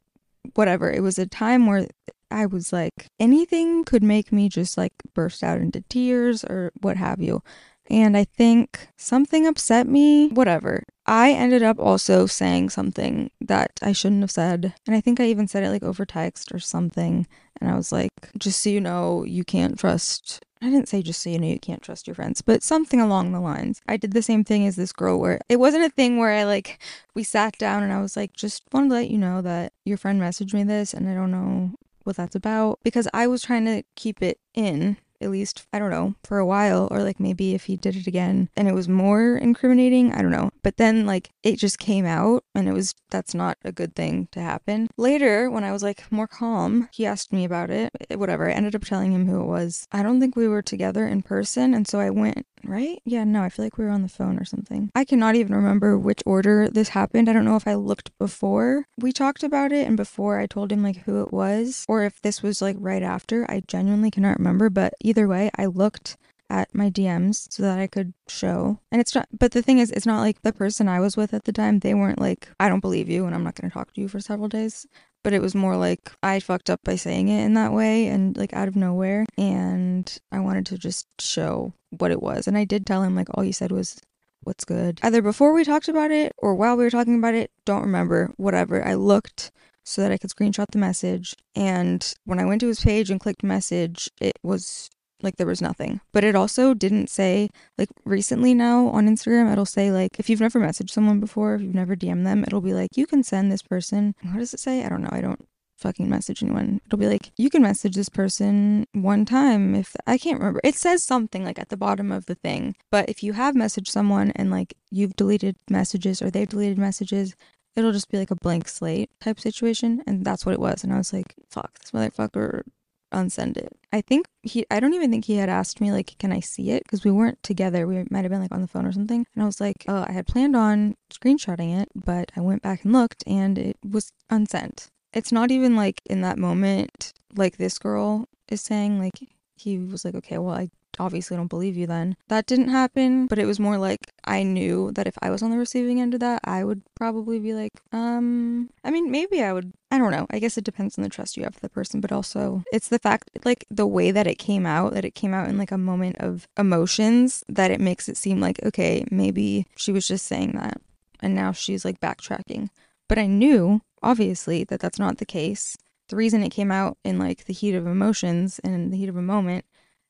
[0.53, 0.91] whatever.
[0.91, 1.87] It was a time where
[2.29, 6.97] I was like anything could make me just like burst out into tears or what
[6.97, 7.41] have you.
[7.89, 10.83] And I think something upset me, whatever.
[11.05, 14.73] I ended up also saying something that I shouldn't have said.
[14.87, 17.27] And I think I even said it like over text or something.
[17.59, 20.43] And I was like, just so you know, you can't trust.
[20.61, 23.33] I didn't say just so you know you can't trust your friends, but something along
[23.33, 23.81] the lines.
[23.85, 26.45] I did the same thing as this girl where it wasn't a thing where I
[26.45, 26.81] like,
[27.13, 29.97] we sat down and I was like, just wanted to let you know that your
[29.97, 31.73] friend messaged me this and I don't know
[32.05, 35.89] what that's about because I was trying to keep it in at least, I don't
[35.89, 38.87] know, for a while, or like maybe if he did it again and it was
[38.87, 40.51] more incriminating, I don't know.
[40.61, 44.27] But then like it just came out and it was, that's not a good thing
[44.31, 44.89] to happen.
[44.97, 47.91] Later, when I was like more calm, he asked me about it.
[48.11, 48.49] Whatever.
[48.49, 49.87] I ended up telling him who it was.
[49.91, 51.73] I don't think we were together in person.
[51.73, 53.01] And so I went right?
[53.05, 54.91] Yeah, no, I feel like we were on the phone or something.
[54.95, 57.29] I cannot even remember which order this happened.
[57.29, 60.71] I don't know if I looked before we talked about it and before I told
[60.71, 63.49] him like who it was or if this was like right after.
[63.49, 66.17] I genuinely cannot remember, but either way, I looked
[66.49, 68.79] at my DMs so that I could show.
[68.91, 71.33] And it's not, but the thing is, it's not like the person I was with
[71.33, 73.73] at the time, they weren't like, I don't believe you and I'm not going to
[73.73, 74.85] talk to you for several days
[75.23, 78.37] but it was more like I fucked up by saying it in that way and
[78.37, 79.25] like out of nowhere.
[79.37, 82.47] And I wanted to just show what it was.
[82.47, 83.99] And I did tell him, like, all you said was,
[84.43, 84.99] What's good?
[85.01, 88.33] Either before we talked about it or while we were talking about it, don't remember,
[88.35, 88.85] whatever.
[88.85, 89.51] I looked
[89.85, 91.35] so that I could screenshot the message.
[91.55, 94.89] And when I went to his page and clicked message, it was
[95.23, 96.01] like there was nothing.
[96.11, 100.41] But it also didn't say like recently now on Instagram it'll say like if you've
[100.41, 103.51] never messaged someone before, if you've never DM'd them, it'll be like you can send
[103.51, 104.15] this person.
[104.21, 104.83] What does it say?
[104.83, 105.09] I don't know.
[105.11, 106.79] I don't fucking message anyone.
[106.85, 110.61] It'll be like you can message this person one time if I can't remember.
[110.63, 112.75] It says something like at the bottom of the thing.
[112.91, 117.35] But if you have messaged someone and like you've deleted messages or they've deleted messages,
[117.75, 120.93] it'll just be like a blank slate type situation and that's what it was and
[120.93, 122.63] I was like, fuck, this motherfucker
[123.13, 123.71] unsend it.
[123.91, 126.71] I think he I don't even think he had asked me like can I see
[126.71, 127.87] it because we weren't together.
[127.87, 129.25] We might have been like on the phone or something.
[129.33, 132.83] And I was like, "Oh, I had planned on screenshotting it, but I went back
[132.83, 137.77] and looked and it was unsent." It's not even like in that moment like this
[137.77, 139.19] girl is saying like
[139.55, 140.69] he was like, "Okay, well, I
[140.99, 142.15] obviously don't believe you then.
[142.27, 145.51] That didn't happen, but it was more like I knew that if I was on
[145.51, 149.53] the receiving end of that, I would probably be like, um, I mean, maybe I
[149.53, 150.27] would, I don't know.
[150.29, 152.89] I guess it depends on the trust you have for the person, but also it's
[152.89, 155.71] the fact, like the way that it came out, that it came out in like
[155.71, 160.25] a moment of emotions, that it makes it seem like, okay, maybe she was just
[160.25, 160.81] saying that
[161.23, 162.69] and now she's like backtracking.
[163.07, 165.77] But I knew, obviously, that that's not the case.
[166.09, 169.09] The reason it came out in like the heat of emotions and in the heat
[169.09, 169.65] of a moment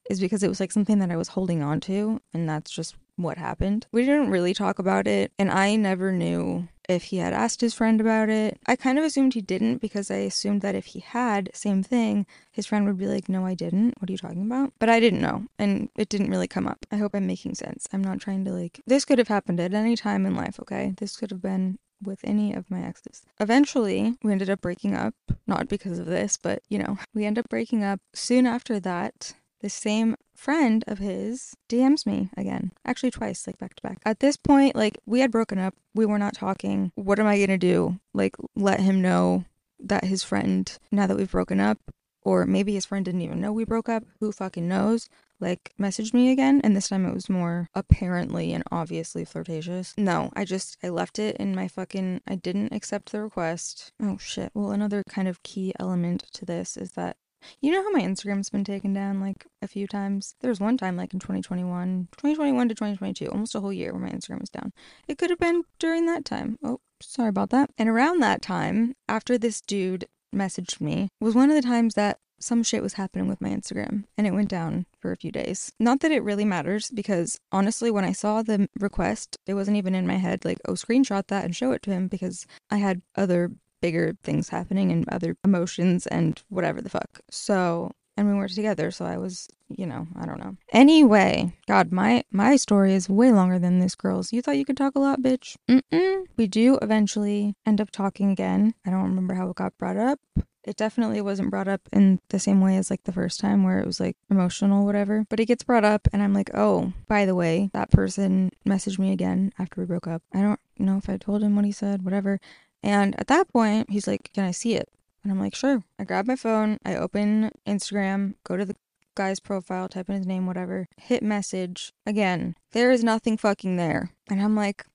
[0.10, 2.96] is because it was like something that I was holding on to, and that's just
[3.16, 3.88] what happened.
[3.92, 7.74] We didn't really talk about it, and I never knew if he had asked his
[7.74, 8.60] friend about it.
[8.66, 12.26] I kind of assumed he didn't because I assumed that if he had, same thing,
[12.52, 13.94] his friend would be like, No, I didn't.
[14.00, 14.74] What are you talking about?
[14.80, 16.86] But I didn't know, and it didn't really come up.
[16.92, 17.88] I hope I'm making sense.
[17.94, 20.94] I'm not trying to like, this could have happened at any time in life, okay?
[20.98, 23.24] This could have been with any of my exes.
[23.40, 25.16] Eventually, we ended up breaking up,
[25.48, 28.02] not because of this, but you know, we end up breaking up.
[28.14, 29.34] Soon after that,
[29.64, 32.72] the same friend of his DMs me again.
[32.86, 33.98] Actually, twice, like back to back.
[34.06, 35.74] At this point, like, we had broken up.
[35.96, 36.92] We were not talking.
[36.96, 38.00] What am I going to do?
[38.14, 39.46] Like, let him know
[39.80, 41.80] that his friend, now that we've broken up,
[42.22, 44.04] or maybe his friend didn't even know we broke up.
[44.20, 45.10] Who fucking knows?
[45.40, 46.62] Like, messaged me again.
[46.64, 49.94] And this time it was more apparently and obviously flirtatious.
[49.98, 53.92] No, I just, I left it in my fucking, I didn't accept the request.
[54.02, 54.52] Oh shit.
[54.54, 57.18] Well, another kind of key element to this is that
[57.62, 60.36] you know how my Instagram's been taken down like a few times?
[60.42, 64.02] There was one time like in 2021, 2021 to 2022, almost a whole year where
[64.02, 64.74] my Instagram was down.
[65.08, 66.58] It could have been during that time.
[66.64, 67.70] Oh, sorry about that.
[67.78, 72.20] And around that time, after this dude messaged me, was one of the times that
[72.44, 75.72] some shit was happening with my Instagram and it went down for a few days.
[75.80, 79.96] Not that it really matters because honestly, when I saw the request, it wasn't even
[79.96, 83.02] in my head like, oh, screenshot that and show it to him because I had
[83.16, 83.52] other
[83.84, 87.20] bigger things happening and other emotions and whatever the fuck.
[87.30, 90.56] So, and we weren't together, so I was, you know, I don't know.
[90.72, 94.32] Anyway, God, my my story is way longer than this girl's.
[94.32, 95.58] You thought you could talk a lot, bitch?
[95.70, 96.24] Mm-mm.
[96.38, 98.74] We do eventually end up talking again.
[98.86, 100.20] I don't remember how it got brought up.
[100.64, 103.80] It definitely wasn't brought up in the same way as like the first time where
[103.80, 105.26] it was like emotional, whatever.
[105.30, 108.98] But it gets brought up, and I'm like, oh, by the way, that person messaged
[108.98, 110.24] me again after we broke up.
[110.34, 112.40] I don't know if I told him what he said, whatever.
[112.84, 114.90] And at that point, he's like, Can I see it?
[115.24, 115.84] And I'm like, Sure.
[115.98, 118.76] I grab my phone, I open Instagram, go to the
[119.16, 121.94] guy's profile, type in his name, whatever, hit message.
[122.06, 124.12] Again, there is nothing fucking there.
[124.30, 124.86] And I'm like,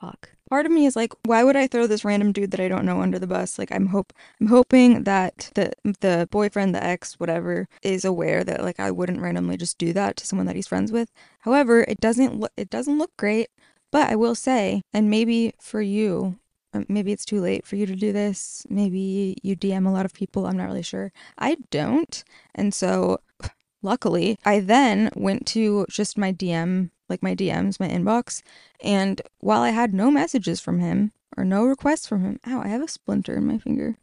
[0.00, 0.30] fuck.
[0.48, 2.84] Part of me is like, why would I throw this random dude that I don't
[2.84, 3.56] know under the bus?
[3.58, 8.62] Like, I'm hope I'm hoping that the the boyfriend, the ex, whatever, is aware that
[8.62, 11.12] like I wouldn't randomly just do that to someone that he's friends with.
[11.40, 13.48] However, it doesn't look it doesn't look great.
[13.92, 16.39] But I will say, and maybe for you,
[16.72, 18.66] Um, maybe it's too late for you to do this.
[18.68, 20.46] Maybe you DM a lot of people.
[20.46, 21.12] I'm not really sure.
[21.38, 22.22] I don't.
[22.54, 23.20] And so,
[23.82, 28.42] luckily, I then went to just my DM, like my DMs, my inbox.
[28.82, 32.68] And while I had no messages from him or no requests from him, ow, I
[32.68, 33.96] have a splinter in my finger.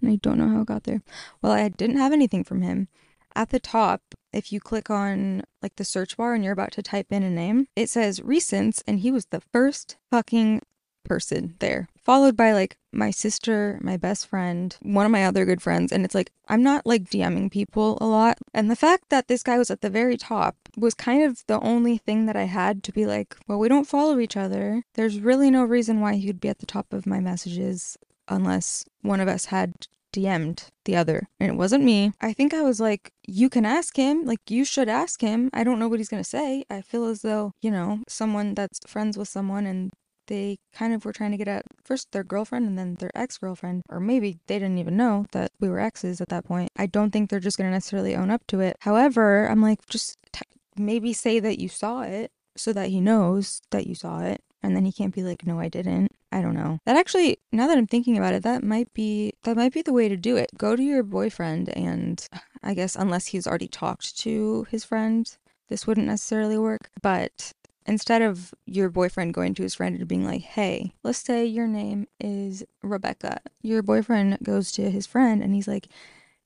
[0.00, 1.02] And I don't know how it got there.
[1.40, 2.88] Well, I didn't have anything from him.
[3.34, 6.82] At the top, if you click on like the search bar and you're about to
[6.82, 10.62] type in a name, it says recents, and he was the first fucking
[11.04, 15.62] person there, followed by like my sister, my best friend, one of my other good
[15.62, 15.92] friends.
[15.92, 18.38] And it's like, I'm not like DMing people a lot.
[18.52, 21.60] And the fact that this guy was at the very top was kind of the
[21.60, 24.84] only thing that I had to be like, well, we don't follow each other.
[24.94, 27.96] There's really no reason why he would be at the top of my messages
[28.28, 32.12] unless one of us had DM'd the other, and it wasn't me.
[32.20, 35.48] I think I was like, you can ask him, like, you should ask him.
[35.54, 36.64] I don't know what he's gonna say.
[36.68, 39.90] I feel as though, you know, someone that's friends with someone and
[40.32, 43.36] they kind of were trying to get at first their girlfriend and then their ex
[43.36, 46.70] girlfriend, or maybe they didn't even know that we were exes at that point.
[46.74, 48.78] I don't think they're just going to necessarily own up to it.
[48.80, 50.40] However, I'm like, just t-
[50.74, 54.42] maybe say that you saw it so that he knows that you saw it.
[54.62, 56.12] And then he can't be like, no, I didn't.
[56.30, 56.78] I don't know.
[56.86, 59.92] That actually, now that I'm thinking about it, that might be that might be the
[59.92, 60.50] way to do it.
[60.56, 62.26] Go to your boyfriend and
[62.62, 65.36] I guess unless he's already talked to his friend,
[65.68, 66.90] this wouldn't necessarily work.
[67.02, 67.52] But
[67.86, 71.66] instead of your boyfriend going to his friend and being like, hey, let's say your
[71.66, 75.88] name is Rebecca, your boyfriend goes to his friend and he's like,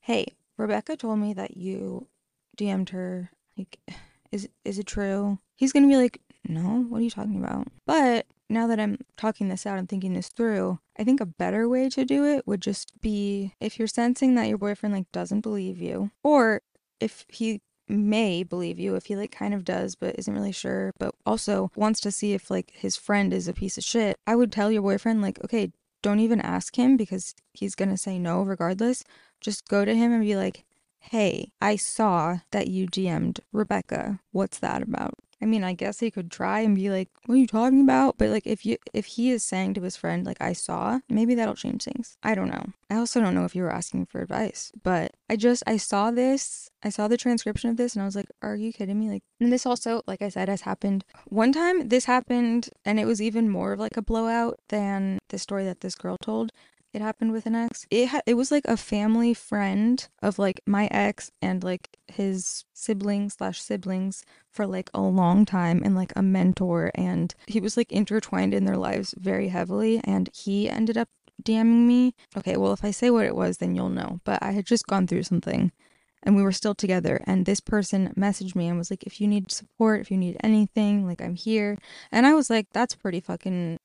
[0.01, 2.07] hey, Rebecca told me that you
[2.57, 3.31] DM'd her.
[3.57, 3.79] Like,
[4.31, 5.39] is is it true?
[5.55, 7.67] He's gonna be like, no, what are you talking about?
[7.85, 11.67] But now that I'm talking this out and thinking this through, I think a better
[11.67, 15.41] way to do it would just be if you're sensing that your boyfriend like doesn't
[15.41, 16.61] believe you, or
[16.99, 20.91] if he may believe you if he like kind of does but isn't really sure
[20.99, 24.35] but also wants to see if like his friend is a piece of shit i
[24.35, 25.71] would tell your boyfriend like okay
[26.01, 29.03] don't even ask him because he's going to say no regardless.
[29.41, 30.63] Just go to him and be like
[30.99, 34.19] hey i saw that you dm'd rebecca.
[34.31, 37.37] What's that about I mean, I guess he could try and be like, "What are
[37.37, 40.41] you talking about?" But like, if you if he is saying to his friend, like,
[40.41, 42.17] "I saw," maybe that'll change things.
[42.23, 42.65] I don't know.
[42.89, 46.11] I also don't know if you were asking for advice, but I just I saw
[46.11, 46.69] this.
[46.83, 49.23] I saw the transcription of this, and I was like, "Are you kidding me?" Like,
[49.39, 51.89] and this also, like I said, has happened one time.
[51.89, 55.81] This happened, and it was even more of like a blowout than the story that
[55.81, 56.51] this girl told
[56.93, 57.85] it happened with an ex.
[57.91, 62.65] It ha- it was like a family friend of like my ex and like his
[62.73, 67.77] siblings slash siblings for like a long time and like a mentor and he was
[67.77, 71.09] like intertwined in their lives very heavily and he ended up
[71.43, 72.15] DMing me.
[72.35, 74.19] Okay, well if I say what it was then you'll know.
[74.23, 75.71] But I had just gone through something
[76.23, 79.27] and we were still together and this person messaged me and was like if you
[79.27, 81.77] need support if you need anything like i'm here
[82.11, 83.79] and i was like that's pretty fucking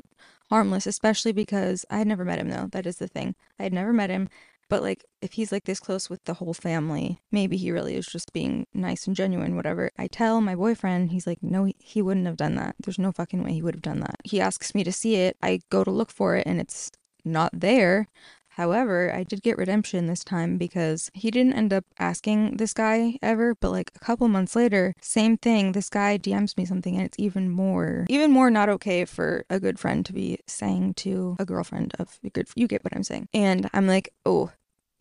[0.53, 2.69] harmless, especially because I had never met him though.
[2.73, 3.35] That is the thing.
[3.59, 4.29] I had never met him.
[4.69, 8.07] But like if he's like this close with the whole family, maybe he really is
[8.07, 9.91] just being nice and genuine, whatever.
[9.97, 12.77] I tell my boyfriend, he's like, no, he, wouldn't have done that.
[12.85, 14.17] There's no fucking way he would have done that.
[14.25, 15.38] He asks me to see it.
[15.43, 16.91] I go to look for it and it's
[17.25, 18.09] not there.
[18.57, 23.19] However, I did get redemption this time because he didn't end up asking this guy
[23.23, 25.73] ever, but like a couple months later, same thing.
[25.73, 29.59] This guy DMs me something and it's even more, even more not okay for a
[29.59, 33.05] good friend to be saying to a girlfriend of a good, you get what I'm
[33.05, 33.29] saying.
[33.33, 34.51] And I'm like, oh,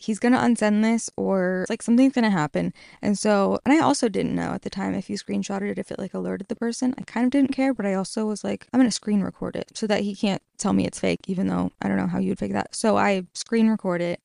[0.02, 2.74] he's gonna unsend this or like something's gonna happen.
[3.02, 5.92] And so, and I also didn't know at the time if you screenshotted it, if
[5.92, 6.94] it like alerted the person.
[6.98, 9.72] I kind of didn't care, but I also was like, I'm gonna screen record it
[9.74, 12.40] so that he can't tell me it's fake, even though I don't know how you'd
[12.40, 12.76] fake that.
[12.76, 14.22] So I screen record it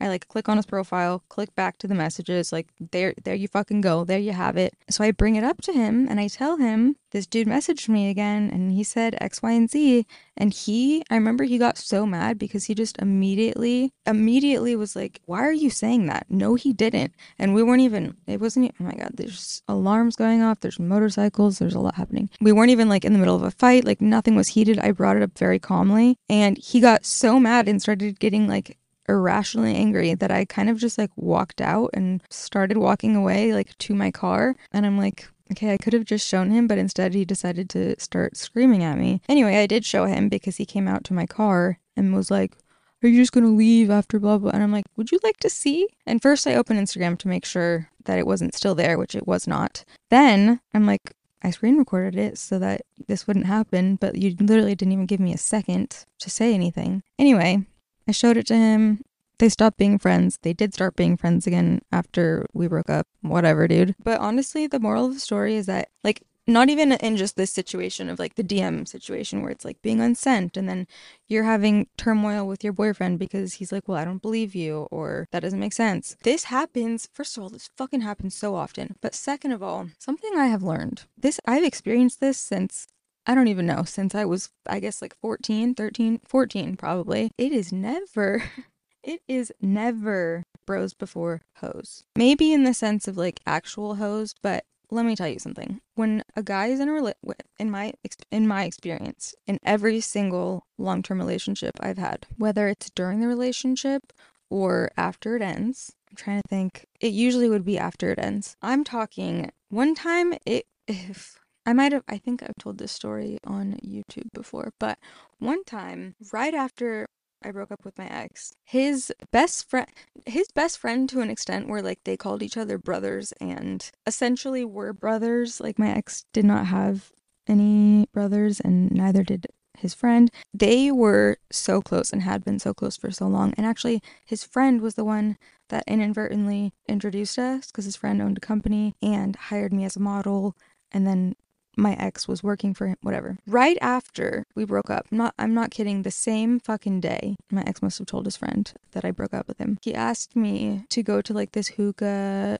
[0.00, 3.48] I like click on his profile, click back to the messages, like there there you
[3.48, 4.04] fucking go.
[4.04, 4.74] There you have it.
[4.90, 8.10] So I bring it up to him and I tell him this dude messaged me
[8.10, 10.06] again and he said X, Y, and Z.
[10.36, 15.20] And he I remember he got so mad because he just immediately immediately was like,
[15.26, 16.26] Why are you saying that?
[16.28, 17.12] No, he didn't.
[17.38, 21.58] And we weren't even it wasn't oh my god, there's alarms going off, there's motorcycles,
[21.58, 22.30] there's a lot happening.
[22.40, 24.78] We weren't even like in the middle of a fight, like nothing was heated.
[24.78, 26.16] I brought it up very calmly.
[26.28, 28.78] And he got so mad and started getting like
[29.08, 33.76] irrationally angry that I kind of just like walked out and started walking away like
[33.78, 34.56] to my car.
[34.72, 37.98] And I'm like, okay, I could have just shown him, but instead he decided to
[37.98, 39.22] start screaming at me.
[39.28, 42.56] Anyway, I did show him because he came out to my car and was like,
[43.02, 44.50] are you just gonna leave after blah blah?
[44.50, 45.88] And I'm like, would you like to see?
[46.06, 49.26] And first I opened Instagram to make sure that it wasn't still there, which it
[49.26, 49.84] was not.
[50.10, 54.74] Then I'm like, I screen recorded it so that this wouldn't happen, but you literally
[54.74, 57.02] didn't even give me a second to say anything.
[57.18, 57.64] Anyway,
[58.08, 59.02] I showed it to him.
[59.38, 60.38] They stopped being friends.
[60.42, 63.06] They did start being friends again after we broke up.
[63.20, 63.94] Whatever, dude.
[64.02, 67.52] But honestly, the moral of the story is that, like, not even in just this
[67.52, 70.86] situation of like the DM situation where it's like being unsent and then
[71.28, 75.28] you're having turmoil with your boyfriend because he's like, well, I don't believe you or
[75.30, 76.16] that doesn't make sense.
[76.22, 78.96] This happens, first of all, this fucking happens so often.
[79.02, 82.88] But second of all, something I have learned this, I've experienced this since
[83.28, 87.30] I don't even know, since I was, I guess, like 14, 13, 14 probably.
[87.36, 88.42] It is never,
[89.04, 92.04] it is never bros before hoes.
[92.16, 95.82] Maybe in the sense of like actual hoes, but let me tell you something.
[95.94, 97.92] When a guy is in a rela- in my
[98.30, 104.12] in my experience, in every single long-term relationship I've had, whether it's during the relationship
[104.48, 106.86] or after it ends, I'm trying to think.
[107.00, 108.56] It usually would be after it ends.
[108.62, 113.36] I'm talking one time it if I might have, I think I've told this story
[113.44, 114.98] on YouTube before, but
[115.38, 117.06] one time, right after
[117.44, 119.86] I broke up with my ex, his best friend,
[120.24, 124.64] his best friend to an extent where like they called each other brothers and essentially
[124.64, 125.60] were brothers.
[125.60, 127.12] Like my ex did not have
[127.46, 130.30] any brothers and neither did his friend.
[130.54, 133.52] They were so close and had been so close for so long.
[133.58, 135.36] And actually, his friend was the one
[135.68, 140.00] that inadvertently introduced us because his friend owned a company and hired me as a
[140.00, 140.56] model
[140.90, 141.34] and then
[141.78, 143.38] my ex was working for him, whatever.
[143.46, 147.80] Right after we broke up, not I'm not kidding, the same fucking day, my ex
[147.80, 149.78] must have told his friend that I broke up with him.
[149.82, 152.58] He asked me to go to like this hookah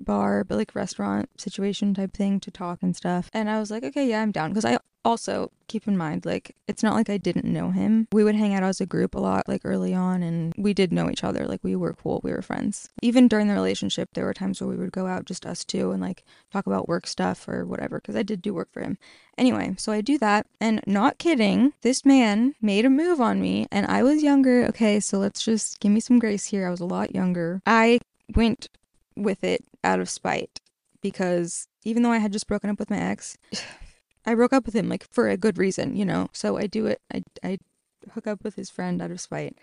[0.00, 3.30] bar, but like restaurant situation type thing to talk and stuff.
[3.32, 4.50] And I was like, okay, yeah, I'm down.
[4.50, 8.08] Because I also keep in mind, like, it's not like I didn't know him.
[8.12, 10.92] We would hang out as a group a lot, like early on, and we did
[10.92, 11.46] know each other.
[11.46, 12.88] Like, we were cool, we were friends.
[13.02, 15.90] Even during the relationship, there were times where we would go out, just us two,
[15.90, 18.98] and like talk about work stuff or whatever, because I did do work for him.
[19.36, 23.66] Anyway, so I do that, and not kidding, this man made a move on me,
[23.70, 24.64] and I was younger.
[24.66, 26.66] Okay, so let's just give me some grace here.
[26.66, 27.60] I was a lot younger.
[27.66, 28.00] I
[28.34, 28.68] went
[29.16, 30.60] with it out of spite
[31.00, 33.36] because even though I had just broken up with my ex,
[34.26, 36.28] I broke up with him like for a good reason, you know.
[36.32, 37.00] So I do it.
[37.12, 37.58] I I
[38.12, 39.58] hook up with his friend out of spite.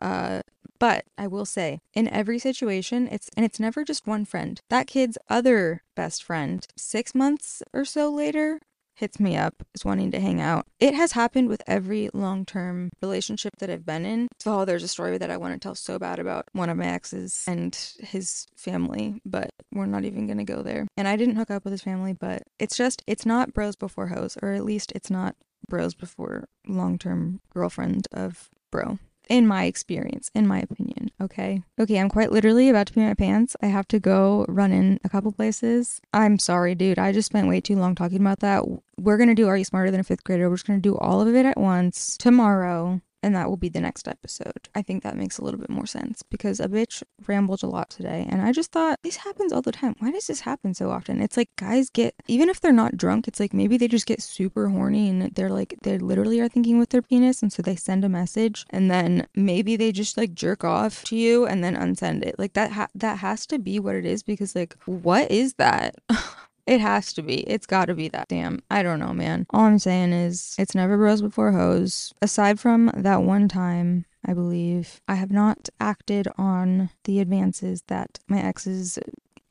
[0.00, 0.42] Uh,
[0.78, 4.60] but I will say, in every situation, it's and it's never just one friend.
[4.68, 8.60] That kid's other best friend, six months or so later,
[8.96, 10.66] hits me up, is wanting to hang out.
[10.80, 14.28] It has happened with every long term relationship that I've been in.
[14.44, 16.86] Oh, there's a story that I want to tell so bad about one of my
[16.86, 20.86] exes and his family, but we're not even going to go there.
[20.96, 24.08] And I didn't hook up with his family, but it's just, it's not bros before
[24.08, 25.36] hoes, or at least it's not
[25.68, 31.10] bros before long term girlfriend of bro in my experience, in my opinion.
[31.20, 31.62] Okay.
[31.78, 33.56] Okay, I'm quite literally about to pee my pants.
[33.62, 36.00] I have to go run in a couple places.
[36.12, 36.98] I'm sorry, dude.
[36.98, 38.64] I just spent way too long talking about that.
[38.98, 40.48] We're going to do Are You Smarter Than a Fifth Grader?
[40.48, 43.68] We're just going to do all of it at once tomorrow and that will be
[43.68, 44.68] the next episode.
[44.72, 47.90] I think that makes a little bit more sense because a bitch rambled a lot
[47.90, 49.96] today, and I just thought this happens all the time.
[49.98, 51.20] Why does this happen so often?
[51.20, 54.22] It's like guys get even if they're not drunk, it's like maybe they just get
[54.22, 57.74] super horny and they're like they literally are thinking with their penis, and so they
[57.74, 61.74] send a message, and then maybe they just like jerk off to you and then
[61.74, 62.38] unsend it.
[62.38, 65.96] Like that ha- that has to be what it is because like what is that?
[66.66, 67.40] It has to be.
[67.48, 68.28] It's got to be that.
[68.28, 68.60] Damn.
[68.70, 69.46] I don't know, man.
[69.50, 72.12] All I'm saying is it's never bros before hoes.
[72.20, 78.18] Aside from that one time, I believe, I have not acted on the advances that
[78.26, 78.98] my exes,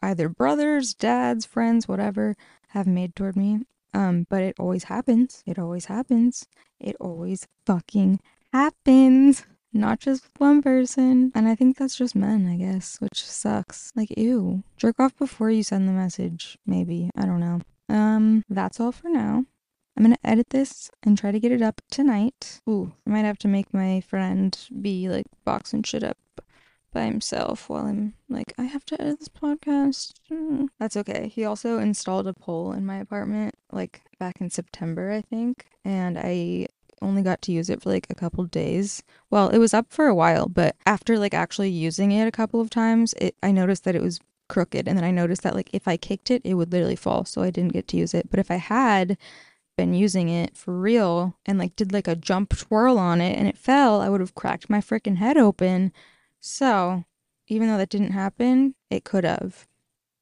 [0.01, 2.35] either brothers, dads, friends, whatever,
[2.69, 3.61] have made toward me.
[3.93, 5.41] Um, but it always happens.
[5.45, 6.45] It always happens.
[6.81, 8.19] It always fucking
[8.51, 9.45] happens
[9.75, 11.31] not just one person.
[11.35, 13.91] And I think that's just men, I guess, which sucks.
[13.95, 14.63] Like, ew.
[14.77, 17.09] Jerk off before you send the message, maybe.
[17.15, 17.61] I don't know.
[17.89, 19.45] Um, that's all for now.
[19.97, 22.59] I'm gonna edit this and try to get it up tonight.
[22.67, 26.17] Ooh, I might have to make my friend be like boxing shit up
[26.91, 30.13] by himself while I'm like, I have to edit this podcast.
[30.31, 30.67] Mm.
[30.79, 31.31] That's okay.
[31.33, 36.17] He also installed a pole in my apartment like back in September, I think, and
[36.17, 36.67] I
[37.01, 39.03] only got to use it for like a couple days.
[39.29, 42.61] Well, it was up for a while, but after like actually using it a couple
[42.61, 45.69] of times, it I noticed that it was crooked and then I noticed that like
[45.73, 48.29] if I kicked it, it would literally fall, so I didn't get to use it.
[48.29, 49.17] But if I had
[49.77, 53.47] been using it for real and like did like a jump twirl on it and
[53.47, 55.91] it fell, I would have cracked my freaking head open.
[56.39, 57.03] So,
[57.47, 59.67] even though that didn't happen, it could have.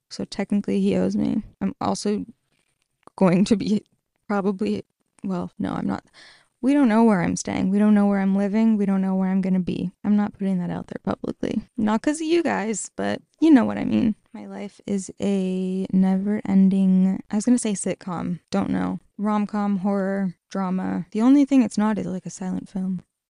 [0.10, 1.44] So technically he owes me.
[1.62, 2.26] I'm also
[3.16, 3.84] going to be
[4.28, 4.84] probably
[5.24, 6.04] well, no, I'm not
[6.64, 7.70] we don't know where I'm staying.
[7.70, 8.78] We don't know where I'm living.
[8.78, 9.92] We don't know where I'm going to be.
[10.06, 11.62] I'm not putting that out there publicly.
[11.76, 14.16] Not because of you guys, but you know what I mean.
[14.34, 18.40] My life is a never ending, I was going to say sitcom.
[18.50, 19.02] Don't know.
[19.18, 21.06] Rom com, horror, drama.
[21.12, 23.04] The only thing it's not is like a silent film.